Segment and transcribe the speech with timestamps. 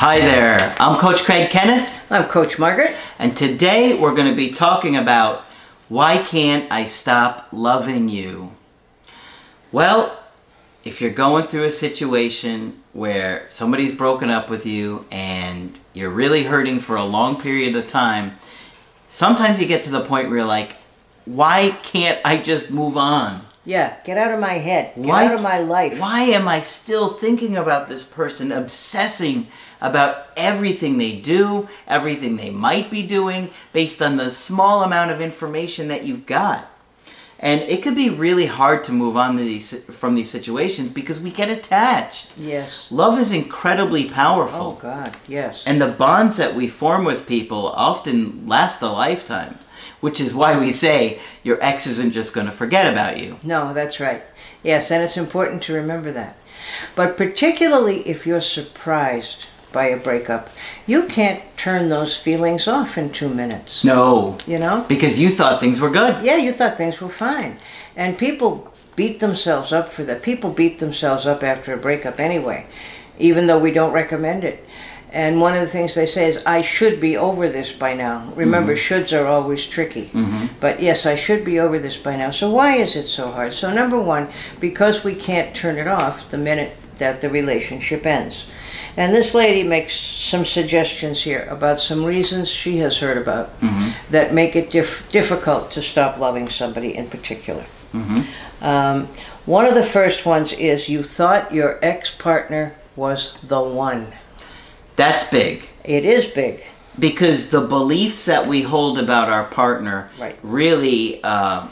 [0.00, 2.96] Hi there, I'm Coach Craig Kenneth, I'm Coach Margaret.
[3.18, 5.40] and today we're going to be talking about
[5.90, 8.52] why can't I stop loving you?
[9.70, 10.18] Well,
[10.86, 16.44] if you're going through a situation where somebody's broken up with you and you're really
[16.44, 18.38] hurting for a long period of time,
[19.06, 20.76] sometimes you get to the point where you're like,
[21.26, 23.42] why can't I just move on?
[23.64, 24.94] Yeah, get out of my head.
[24.96, 25.98] Get Why- out of my life.
[25.98, 29.48] Why am I still thinking about this person, obsessing
[29.80, 35.20] about everything they do, everything they might be doing, based on the small amount of
[35.20, 36.70] information that you've got?
[37.42, 41.20] And it could be really hard to move on to these, from these situations because
[41.22, 42.36] we get attached.
[42.36, 42.92] Yes.
[42.92, 44.78] Love is incredibly powerful.
[44.78, 45.62] Oh God, yes.
[45.66, 49.58] And the bonds that we form with people often last a lifetime,
[50.00, 53.38] which is why we say your ex isn't just going to forget about you.
[53.42, 54.22] no, that's right.
[54.62, 56.36] Yes, and it's important to remember that.
[56.94, 60.50] But particularly if you're surprised by a breakup,
[60.86, 63.84] you can't turn those feelings off in two minutes.
[63.84, 64.38] No.
[64.46, 64.84] You know?
[64.88, 66.24] Because you thought things were good.
[66.24, 67.56] Yeah, you thought things were fine.
[67.96, 70.22] And people beat themselves up for that.
[70.22, 72.66] People beat themselves up after a breakup anyway,
[73.18, 74.64] even though we don't recommend it.
[75.12, 78.32] And one of the things they say is, I should be over this by now.
[78.36, 78.94] Remember, mm-hmm.
[78.94, 80.06] shoulds are always tricky.
[80.06, 80.46] Mm-hmm.
[80.60, 82.30] But yes, I should be over this by now.
[82.30, 83.52] So why is it so hard?
[83.52, 84.28] So, number one,
[84.60, 88.46] because we can't turn it off the minute that the relationship ends.
[88.96, 94.12] And this lady makes some suggestions here about some reasons she has heard about mm-hmm.
[94.12, 97.64] that make it dif- difficult to stop loving somebody in particular.
[98.60, 99.08] Um,
[99.46, 104.12] one of the first ones is you thought your ex partner was the one.
[104.96, 105.68] That's big.
[105.84, 106.62] It is big.
[106.98, 110.38] Because the beliefs that we hold about our partner Right.
[110.42, 111.68] really uh,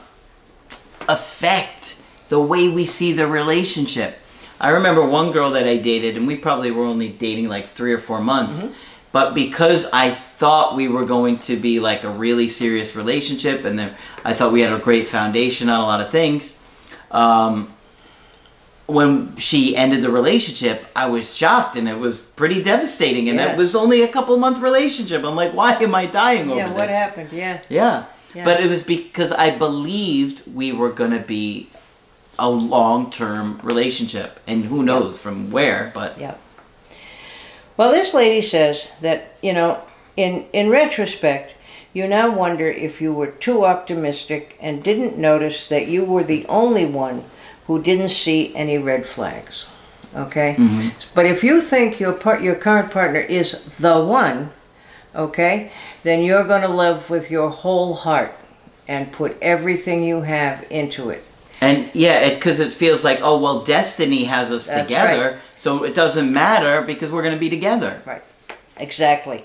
[1.08, 4.18] affect the way we see the relationship.
[4.60, 7.92] I remember one girl that I dated, and we probably were only dating like three
[7.92, 8.66] or four months.
[9.12, 13.78] But because I thought we were going to be like a really serious relationship, and
[13.78, 16.60] then I thought we had a great foundation on a lot of things,
[17.10, 17.72] um,
[18.88, 23.28] when she ended the relationship, I was shocked and it was pretty devastating.
[23.28, 25.24] And it was only a couple month relationship.
[25.24, 26.78] I'm like, why am I dying over yeah, this?
[26.78, 27.30] what happened?
[27.30, 27.60] Yeah.
[27.68, 28.06] Yeah.
[28.34, 28.44] Yeah.
[28.44, 31.68] But it was because I believed we were going to be
[32.38, 34.40] a long term relationship.
[34.46, 36.36] And who knows from where, but Yeah.
[37.76, 39.82] Well, this lady says that, you know,
[40.16, 41.54] in, in retrospect,
[41.92, 46.46] you now wonder if you were too optimistic and didn't notice that you were the
[46.46, 47.24] only one
[47.68, 49.66] who didn't see any red flags.
[50.16, 50.56] Okay?
[51.14, 54.50] But if you think your part, your current partner is the one,
[55.14, 55.70] okay,
[56.02, 58.34] then you're going to love with your whole heart
[58.88, 61.22] and put everything you have into it.
[61.60, 65.32] And yeah, because it, feels like, oh, well, destiny has us That's together.
[65.32, 65.40] right.
[65.54, 68.00] So it doesn't matter because we're going to be together.
[68.06, 68.22] Right.
[68.78, 69.44] Exactly.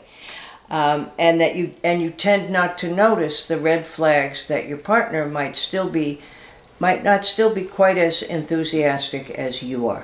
[0.69, 4.77] Um, and that you and you tend not to notice the red flags that your
[4.77, 6.21] partner might still be
[6.83, 10.03] might not still be quite as enthusiastic as you are.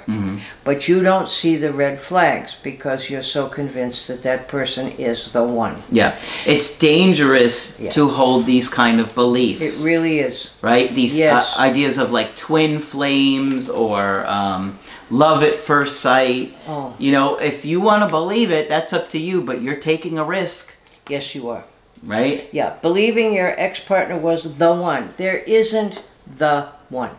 [0.64, 5.20] But you don't see the red flags because you're so convinced that that person is
[5.34, 5.76] the one.
[5.92, 6.12] Yeah.
[6.46, 7.92] It's dangerous Yeah.
[7.98, 9.62] to hold these kind of beliefs.
[9.68, 10.36] It really is.
[10.62, 10.88] right?
[11.02, 11.34] These Yes.
[11.58, 14.64] uh, ideas of like twin flames or um,
[15.26, 16.46] love at first sight.
[16.68, 16.94] Oh.
[17.06, 20.18] You know, if you want to believe it, that's up to you, but you're taking
[20.18, 20.64] a risk,
[21.16, 21.64] Yes, you are.
[22.16, 22.48] right?
[22.60, 25.04] Yeah, believing your ex partner was the one.
[25.18, 25.94] There isn't
[26.38, 27.12] the one.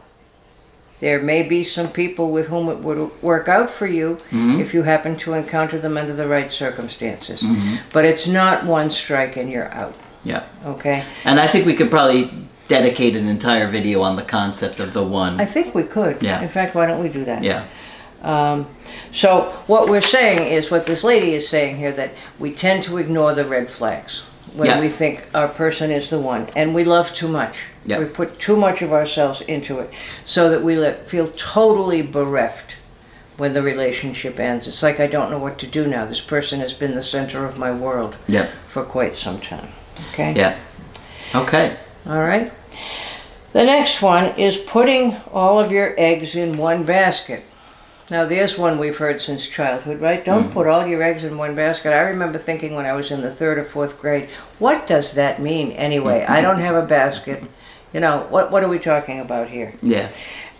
[1.00, 4.82] There may be some people with whom it would work out for you if you
[4.82, 7.42] happen to encounter them under the right circumstances.
[7.92, 10.42] But it's not one strike and you're out, Yeah.
[10.66, 11.04] okay?
[11.24, 12.30] And I think we could probably
[12.68, 15.40] dedicate an entire video on the concept of the one.
[15.40, 16.22] I think we could.
[16.22, 16.42] Yeah.
[16.42, 17.44] In fact, why don't we do that?
[17.44, 17.64] yeah.
[18.22, 18.66] Um,
[19.10, 22.98] so what we're saying is what this lady is saying here that we tend to
[22.98, 24.24] ignore the red flags
[24.54, 24.80] when Yeah.
[24.80, 27.58] we think our person is the one, and we love too much.
[27.86, 27.98] Yeah.
[27.98, 29.90] We put too much of ourselves into it,
[30.26, 32.74] so that we let, feel totally bereft
[33.36, 34.66] when the relationship ends.
[34.68, 36.04] It's like I don't know what to do now.
[36.04, 38.48] This person has been the center of my world Yeah.
[38.66, 39.68] for quite some time.
[40.12, 40.34] Okay.
[40.36, 40.56] Yeah.
[41.34, 41.76] Okay.
[42.06, 42.52] All right.
[43.52, 47.42] The next one is putting all of your eggs in one basket.
[48.10, 50.24] Now, there's one we've heard since childhood, right?
[50.24, 51.92] Don't put all your eggs in one basket.
[51.92, 54.28] I remember thinking when I was in the third or fourth grade,
[54.58, 56.24] what does that mean anyway?
[56.28, 57.44] I don't have a basket.
[57.92, 59.74] You know, what, what are we talking about here?
[59.80, 60.08] Yeah.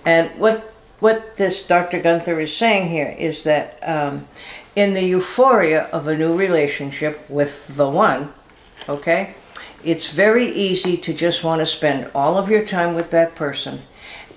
[0.06, 1.98] And what what this Dr.
[1.98, 4.28] Gunther is saying here is that um,
[4.76, 8.34] in the euphoria of a new relationship with the one,
[8.86, 9.34] okay,
[9.82, 13.80] it's very easy to just want to spend all of your time with that person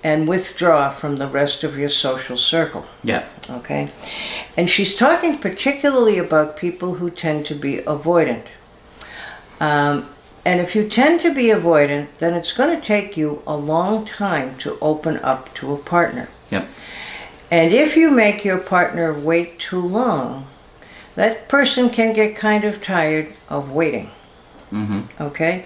[0.04, 2.84] and withdraw from the rest of your social circle.
[3.02, 3.24] Yeah.
[3.48, 3.88] Okay?
[4.54, 8.44] And she's talking particularly about people who tend to be avoidant.
[9.58, 10.06] Um,
[10.44, 14.04] and if you tend to be avoidant, then it's going to take you a long
[14.04, 16.28] time to open up to a partner.
[16.50, 16.68] Yep.
[17.50, 20.46] And if you make your partner wait too long,
[21.14, 24.10] that person can get kind of tired of waiting.
[24.70, 25.22] Mm-hmm.
[25.22, 25.64] Okay?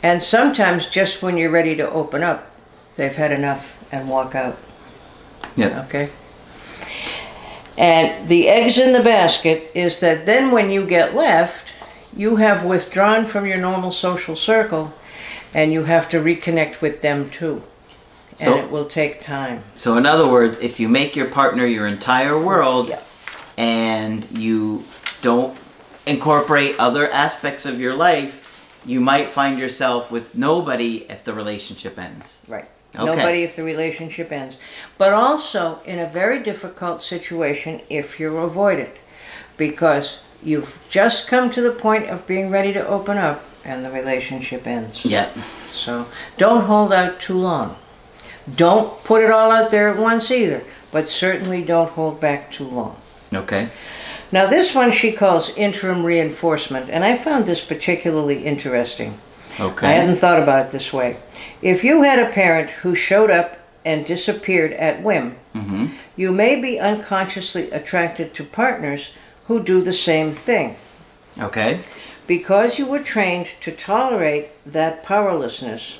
[0.00, 2.53] And sometimes just when you're ready to open up,
[2.96, 4.58] they've had enough and walk out.
[5.56, 5.86] Yep.
[5.86, 6.10] Okay?
[7.76, 11.66] And the eggs in the basket is that then when you get left,
[12.16, 14.94] you have withdrawn from your normal social circle
[15.52, 17.62] and you have to reconnect with them too.
[18.36, 19.64] So- and it will take time.
[19.76, 22.98] So, in other words, if you make your partner your entire world Yeah.
[23.56, 24.84] and you
[25.22, 25.56] don't
[26.06, 31.98] incorporate other aspects of your life, you might find yourself with nobody if the relationship
[31.98, 32.40] ends.
[32.48, 32.66] Right.
[32.94, 33.04] Okay.
[33.04, 34.58] Nobody if the relationship ends.
[34.98, 38.92] But also in a very difficult situation if you're avoidant.
[39.56, 43.90] Because you've just come to the point of being ready to open up and the
[43.90, 45.04] relationship ends.
[45.04, 45.36] Yep.
[45.72, 46.06] So
[46.36, 47.76] don't hold out too long.
[48.54, 50.62] Don't put it all out there at once either,
[50.92, 53.00] but certainly don't hold back too long.
[53.32, 53.70] Okay.
[54.30, 59.18] Now, this one she calls interim reinforcement, and I found this particularly interesting.
[59.60, 59.86] Okay.
[59.86, 61.16] I hadn't thought about it this way.
[61.62, 65.86] If you had a parent who showed up and disappeared at whim, Mm-hmm.
[66.16, 69.12] you may be unconsciously attracted to partners
[69.46, 70.74] who do the same thing.
[71.38, 71.78] Okay.
[72.26, 75.98] Because you were trained to tolerate that powerlessness,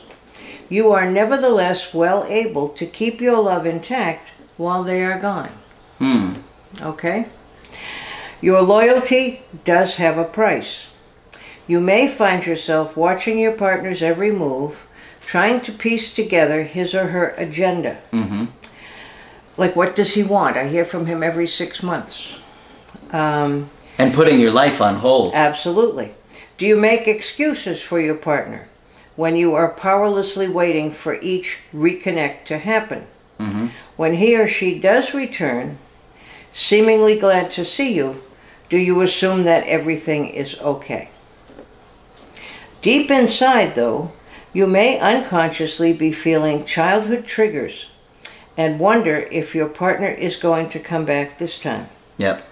[0.69, 5.51] you are nevertheless well able to keep your love intact while they are gone.
[5.99, 6.35] Hmm.
[6.81, 7.27] Okay?
[8.41, 10.89] Your loyalty does have a price.
[11.67, 14.87] You may find yourself watching your partner's every move,
[15.21, 17.99] trying to piece together his or her agenda.
[18.13, 18.45] Mm-hmm.
[19.57, 20.57] Like, what does he want?
[20.57, 22.35] I hear from him every six months.
[23.13, 25.33] Um, And putting your life on hold.
[25.35, 26.15] Absolutely.
[26.59, 28.69] Do you make excuses for your partner
[29.17, 33.07] when you are powerlessly waiting for each reconnect to happen?
[33.41, 33.71] Mhm.
[33.97, 35.79] When he or she does return,
[36.53, 38.23] seemingly glad to see you,
[38.69, 41.09] do you assume that everything is okay?
[42.85, 44.13] Deep inside, though,
[44.53, 47.89] you may unconsciously be feeling childhood triggers
[48.59, 51.89] and wonder if your partner is going to come back this time.
[52.19, 52.47] Yep.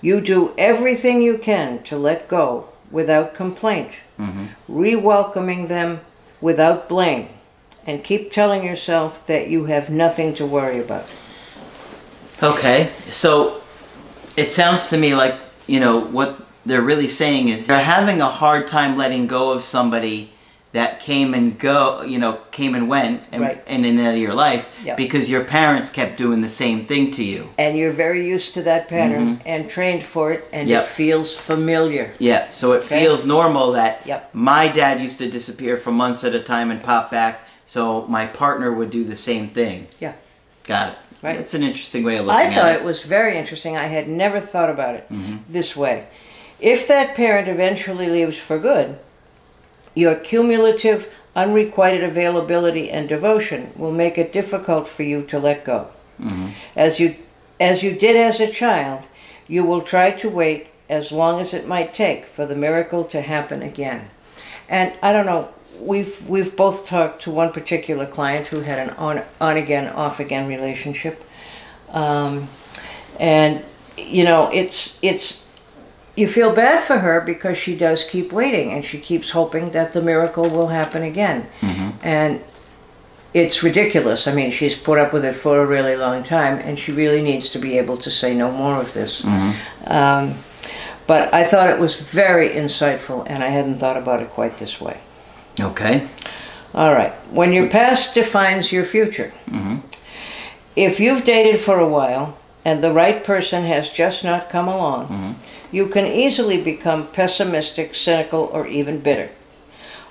[0.00, 4.48] You do everything you can to let go without complaint, Mhm.
[4.66, 6.00] re welcoming them
[6.40, 7.28] without blame,
[7.86, 11.06] and keep telling yourself that you have nothing to worry about.
[12.42, 12.88] Okay.
[13.08, 13.58] So
[14.36, 15.36] it sounds to me like,
[15.68, 19.62] you know, what they're really saying is they're having a hard time letting go of
[19.62, 20.32] somebody
[20.72, 23.62] that came and go, you know, came and went and, Right.
[23.66, 24.96] and in and out of your life Yep.
[24.98, 27.48] because your parents kept doing the same thing to you.
[27.56, 30.72] And you're very used to that pattern and trained for it, and Mm-hmm.
[30.72, 30.82] Yep.
[30.84, 32.10] it feels familiar.
[32.18, 33.00] Yeah, so it Okay.
[33.04, 34.30] feels normal that Yep.
[34.34, 38.26] my dad used to disappear for months at a time and pop back, so my
[38.26, 39.86] partner would do the same thing.
[39.98, 40.12] Yeah.
[40.64, 40.98] Got it.
[41.22, 41.38] Right.
[41.38, 42.52] That's an interesting way of looking at it.
[42.52, 43.76] I thought at it was very interesting.
[43.78, 45.36] I had never thought about it Mm-hmm.
[45.48, 46.04] this way.
[46.60, 48.98] If that parent eventually leaves for good,
[49.94, 55.88] your cumulative, unrequited availability and devotion will make it difficult for you to let go.
[56.20, 56.50] Mm-hmm.
[56.74, 57.16] As you
[57.58, 59.04] as you did as a child,
[59.48, 63.22] you will try to wait as long as it might take for the miracle to
[63.22, 64.10] happen again.
[64.68, 68.90] And I don't know, we've we've both talked to one particular client who had an
[68.96, 71.22] on on again, off again relationship.
[71.90, 72.48] Um,
[73.18, 73.64] and
[73.96, 75.45] you know, it's it's
[76.16, 79.92] you feel bad for her because she does keep waiting and she keeps hoping that
[79.92, 81.46] the miracle will happen again.
[81.60, 81.90] Mm-hmm.
[82.02, 82.42] And
[83.34, 84.26] it's ridiculous.
[84.26, 87.22] I mean, she's put up with it for a really long time and she really
[87.22, 89.20] needs to be able to say no more of this.
[89.20, 89.92] Mm-hmm.
[89.92, 90.34] Um,
[91.06, 94.80] but I thought it was very insightful and I hadn't thought about it quite this
[94.80, 95.00] way.
[95.60, 96.08] Okay.
[96.74, 97.12] All right.
[97.30, 99.86] When your past defines your future, mm-hmm.
[100.74, 105.06] if you've dated for a while and the right person has just not come along,
[105.06, 105.32] mm-hmm.
[105.70, 109.30] you can easily become pessimistic, cynical, or even bitter.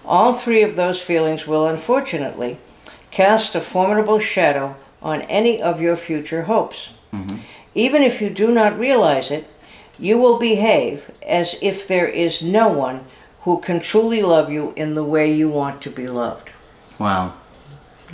[0.05, 2.57] All three of those feelings will unfortunately
[3.11, 6.91] cast a formidable shadow on any of your future hopes.
[7.11, 7.39] Mm-hmm.
[7.73, 9.49] Even if you do not realize it,
[9.99, 13.03] you will behave as if there is no one
[13.41, 16.49] who can truly love you in the way you want to be loved.
[16.99, 17.33] Wow.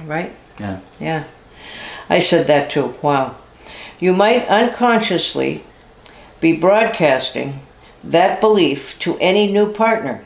[0.03, 0.35] Right?
[0.59, 0.79] Yeah.
[0.99, 1.25] Yeah.
[2.09, 2.95] I said that too.
[3.03, 3.35] Wow.
[4.01, 5.63] You might unconsciously
[6.41, 7.61] be broadcasting
[8.03, 10.25] that belief to any new partner,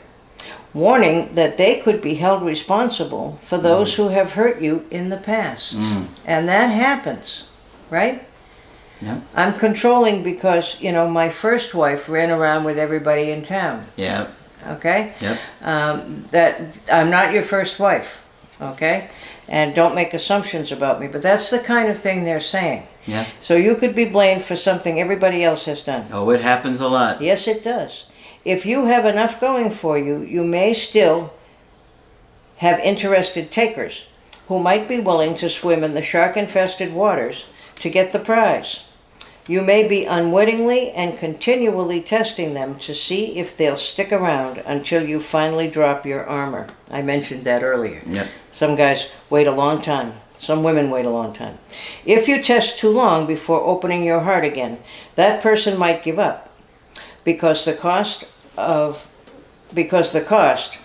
[0.72, 5.18] warning that they could be held responsible for those who have hurt you in the
[5.18, 5.74] past.
[6.26, 7.50] And that happens,
[7.90, 8.26] right?
[9.02, 9.20] Yeah.
[9.34, 14.28] I'm controlling because, you know, my first wife ran around with everybody in town, Yeah.
[14.66, 15.12] okay?
[15.20, 15.38] Yep.
[15.60, 18.22] um, that I'm not your first wife,
[18.58, 19.10] okay?
[19.48, 21.08] And don't make assumptions about me.
[21.08, 22.86] But that's the kind of thing they're saying.
[23.06, 23.26] Yeah.
[23.40, 26.06] So you could be blamed for something everybody else has done.
[26.12, 27.22] Oh, it happens a lot.
[27.22, 28.06] Yes, it does.
[28.44, 31.32] If you have enough going for you, you may still
[32.58, 34.06] have interested takers
[34.48, 37.46] who might be willing to swim in the shark infested waters
[37.76, 38.84] to get the prize.
[39.48, 45.06] You may be unwittingly and continually testing them to see if they'll stick around until
[45.06, 46.68] you finally drop your armor.
[46.90, 48.02] I mentioned that earlier.
[48.06, 48.28] Yep.
[48.50, 50.14] Some guys wait a long time.
[50.38, 51.58] Some women wait a long time.
[52.04, 54.78] If you test too long before opening your heart again,
[55.14, 56.52] that person might give up
[57.24, 58.24] because the cost
[58.56, 59.06] of
[59.74, 60.78] because the cost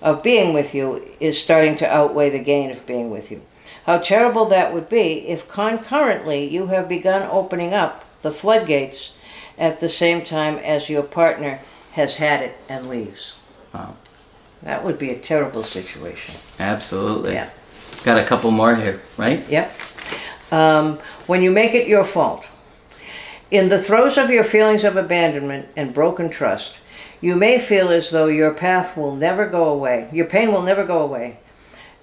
[0.00, 3.42] of being with you is starting to outweigh the gain of being with you.
[3.84, 9.14] How terrible that would be if concurrently you have begun opening up the floodgates
[9.56, 11.60] at the same time as your partner
[11.92, 13.34] has had it and leaves.
[13.74, 13.96] Wow.
[14.62, 16.34] That would be a terrible situation.
[16.58, 17.32] Absolutely.
[17.32, 17.50] Yeah.
[18.04, 19.44] Got a couple more here, right?
[19.48, 19.74] Yep.
[20.50, 22.48] Um, when you make it your fault.
[23.50, 26.78] In the throes of your feelings of abandonment and broken trust,
[27.20, 30.84] you may feel as though your path will never go away, your pain will never
[30.84, 31.38] go away,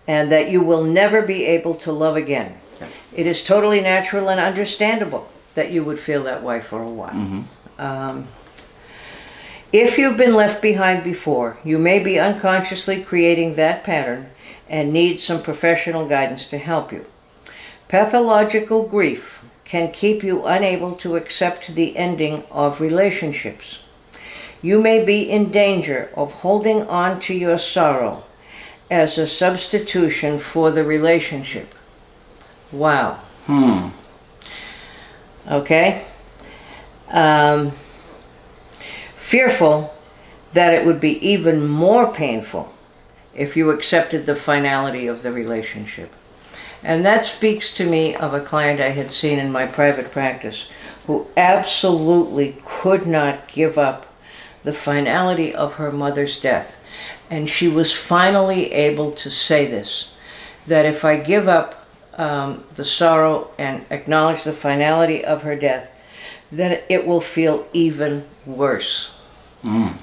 [0.08, 2.58] and that you will never be able to love again.
[2.80, 2.88] Yeah.
[3.16, 7.46] It is totally natural and understandable that you would feel that way for a while.
[7.80, 8.28] Um,
[9.72, 14.30] if you've been left behind before, you may be unconsciously creating that pattern
[14.70, 17.06] and need some professional guidance to help you.
[17.88, 23.80] Pathological grief can keep you unable to accept the ending of relationships.
[24.62, 28.24] You may be in danger of holding on to your sorrow
[28.90, 31.74] as a substitution for the relationship.
[32.72, 33.20] Wow.
[33.46, 33.90] Hmm.
[35.48, 36.06] Okay?
[37.10, 37.72] Um,
[39.16, 39.94] fearful
[40.54, 42.75] that it would be even more painful
[43.36, 46.14] if you accepted the finality of the relationship.
[46.84, 50.70] And that speaks to me of a client I had seen in my private practice
[51.08, 54.06] who absolutely could not give up
[54.64, 56.82] the finality of her mother's death.
[57.30, 60.12] And she was finally able to say this
[60.68, 65.92] that if I give up um, the sorrow and acknowledge the finality of her death,
[66.52, 69.12] then it will feel even worse.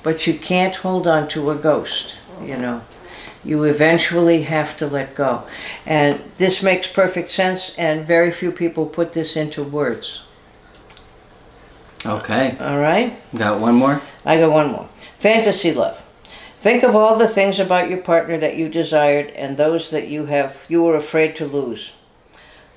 [0.03, 2.83] But you can't hold on to a ghost, you know.
[3.45, 5.45] You eventually have to let go.
[5.85, 10.23] And this makes perfect sense, and very few people put this into words.
[12.05, 12.57] Okay.
[12.61, 13.17] All right?
[13.35, 14.03] Got one more?
[14.25, 14.89] I got one more.
[15.19, 16.03] Fantasy love.
[16.61, 20.27] Think of all the things about your partner that you desired and those that you
[20.27, 21.93] have you were afraid to lose.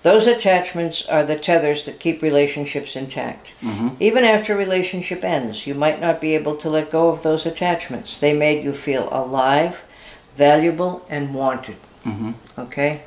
[0.02, 3.54] Those attachments are the tethers that keep relationships intact.
[3.62, 3.90] Mm-hmm.
[4.00, 7.46] Even after a relationship ends, you might not be able to let go of those
[7.46, 8.20] attachments.
[8.20, 9.84] They made you feel alive,
[10.36, 11.78] valuable, and wanted.
[12.06, 12.32] Mm-hmm.
[12.60, 13.02] Okay?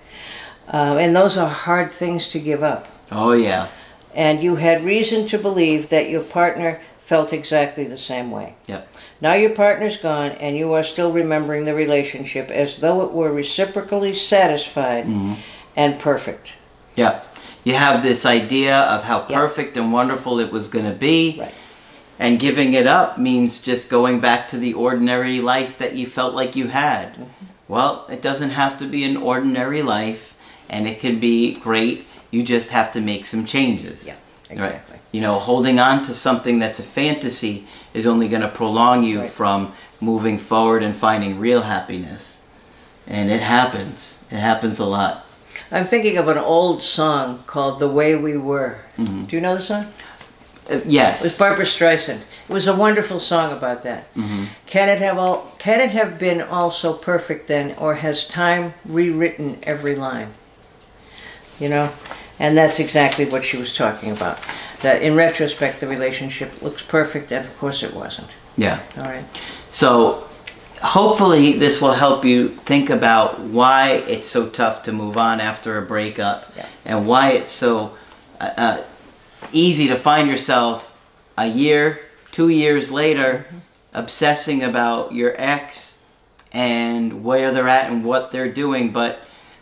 [0.69, 3.69] Um, and those are hard things to give up Oh, yeah.
[4.15, 8.55] and you had reason to believe that your partner felt exactly the same way.
[8.67, 8.87] Yep.
[9.21, 13.33] Now your partner's gone, and you are still remembering the relationship as though it were
[13.33, 15.07] reciprocally satisfied
[15.75, 16.53] and perfect.
[16.97, 17.23] Yeah.
[17.65, 19.39] You have this idea of how Yeah.
[19.39, 21.37] perfect and wonderful it was going to be.
[21.41, 21.55] Right.
[22.19, 26.35] And giving it up means just going back to the ordinary life that you felt
[26.35, 27.13] like you had.
[27.15, 27.25] Mm-hmm.
[27.69, 30.37] Well, it doesn't have to be an ordinary life,
[30.69, 32.07] and it can be great.
[32.31, 34.07] You just have to make some changes.
[34.07, 34.15] Yeah,
[34.51, 34.53] Right.
[34.73, 34.99] exactly.
[35.13, 39.21] You know, holding on to something that's a fantasy is only going to prolong you
[39.21, 39.31] Right.
[39.31, 42.41] from moving forward and finding real happiness.
[43.07, 44.25] And it happens.
[44.31, 45.25] It happens a lot.
[45.71, 49.61] I'm thinking of an old song called "The Way We Were." Do you know the
[49.63, 49.87] song?
[50.71, 51.21] Uh, yes.
[51.21, 52.21] It was Barbra Streisand.
[52.49, 54.13] It was a wonderful song about that.
[54.67, 55.53] Can it have all?
[55.59, 60.33] Can it have been all so perfect then, or has time rewritten every line?
[61.59, 61.91] You know,
[62.39, 64.39] and that's exactly what she was talking about.
[64.83, 68.29] That in retrospect, the relationship looks perfect, and of course it wasn't.
[68.57, 68.81] yeah.
[68.97, 69.25] All right.
[69.71, 70.29] So,
[70.83, 75.77] hopefully this will help you think about why it's so tough to move on after
[75.79, 76.67] a breakup Yeah.
[76.85, 77.97] and why it's so
[78.41, 78.83] uh, uh,
[79.53, 81.01] easy to find yourself
[81.37, 82.01] a year
[82.33, 83.59] two years later mm-hmm.
[83.95, 86.03] obsessing about your ex
[86.53, 89.19] and where they're at and what they're doing but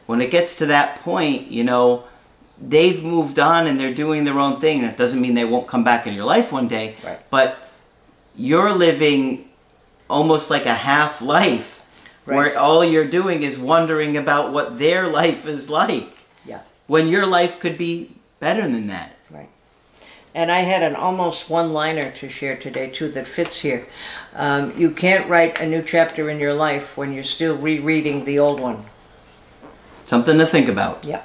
[0.06, 2.04] when it gets to that point you know
[2.60, 5.66] they've moved on and they're doing their own thing and it doesn't mean they won't
[5.66, 7.18] come back in your life one day Right.
[7.30, 7.58] but
[8.36, 9.48] you're living
[10.08, 11.72] almost like a half life
[12.24, 12.36] Right.
[12.36, 16.60] where all you're doing is wondering about what their life is like Yeah.
[16.86, 19.15] when your life could be better than that.
[20.34, 23.86] And I had an almost one liner to share today, too, that fits here.
[24.34, 28.38] Um, you can't write a new chapter in your life when you're still rereading the
[28.38, 28.84] old one.
[30.04, 31.22] something to think about Yeah.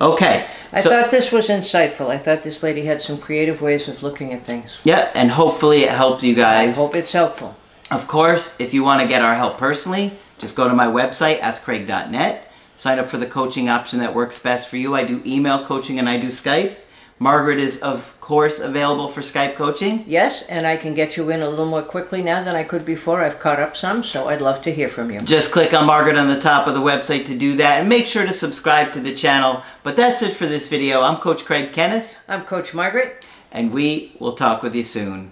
[0.00, 2.08] okay I so thought this was insightful.
[2.08, 4.78] I thought this lady had some creative ways of looking at things.
[4.84, 6.78] yeah and hopefully it helped you guys.
[6.78, 7.54] I hope it's helpful.
[7.90, 11.38] Of course, if you want to get our help personally, just go to my website,
[11.40, 12.50] askcraig.net.
[12.76, 14.94] Sign up for the coaching option that works best for you.
[14.96, 16.76] I do email coaching and I do Skype.
[17.18, 20.04] Margaret is, of course, available for Skype coaching.
[20.06, 22.84] Yes, and I can get you in a little more quickly now than I could
[22.84, 23.22] before.
[23.22, 25.20] I've caught up some, so I'd love to hear from you.
[25.20, 28.06] Just click on Margaret on the top of the website to do that and make
[28.06, 29.62] sure to subscribe to the channel.
[29.84, 31.02] But that's it for this video.
[31.02, 33.24] I'm Coach Craig Kenneth, I'm Coach Margaret.
[33.52, 35.30] and we will talk with you soon.